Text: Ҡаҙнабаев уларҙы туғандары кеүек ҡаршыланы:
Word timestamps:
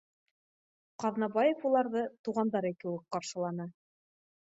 Ҡаҙнабаев 1.03 1.67
уларҙы 1.71 2.05
туғандары 2.29 2.73
кеүек 2.85 3.05
ҡаршыланы: 3.17 3.69